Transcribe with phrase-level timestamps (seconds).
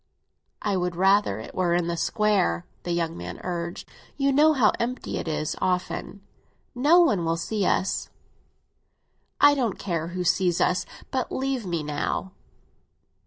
[0.63, 3.87] "I would rather it were in the Square," the young man urged.
[4.17, 6.21] "You know how empty it is, often.
[6.73, 8.09] No one will see us."
[9.39, 10.87] "I don't care who sees us!
[11.11, 12.31] But leave me now."